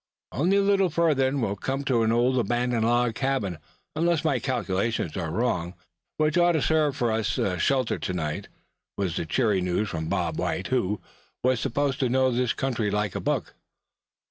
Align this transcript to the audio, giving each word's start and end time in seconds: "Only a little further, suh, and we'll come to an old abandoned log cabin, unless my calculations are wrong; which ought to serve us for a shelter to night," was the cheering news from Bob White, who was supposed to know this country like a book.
"Only 0.31 0.57
a 0.57 0.63
little 0.63 0.89
further, 0.89 1.25
suh, 1.25 1.27
and 1.27 1.43
we'll 1.43 1.55
come 1.55 1.83
to 1.83 2.01
an 2.01 2.11
old 2.11 2.39
abandoned 2.39 2.85
log 2.85 3.13
cabin, 3.13 3.59
unless 3.95 4.23
my 4.25 4.39
calculations 4.39 5.15
are 5.15 5.29
wrong; 5.29 5.75
which 6.17 6.39
ought 6.39 6.53
to 6.53 6.61
serve 6.63 6.99
us 7.03 7.31
for 7.33 7.45
a 7.55 7.59
shelter 7.59 7.99
to 7.99 8.13
night," 8.13 8.47
was 8.97 9.15
the 9.15 9.27
cheering 9.27 9.65
news 9.65 9.89
from 9.89 10.09
Bob 10.09 10.39
White, 10.39 10.69
who 10.69 10.99
was 11.43 11.59
supposed 11.59 11.99
to 11.99 12.09
know 12.09 12.31
this 12.31 12.53
country 12.53 12.89
like 12.89 13.13
a 13.13 13.21
book. 13.21 13.53